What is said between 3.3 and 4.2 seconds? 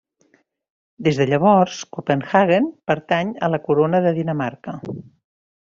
a la Corona de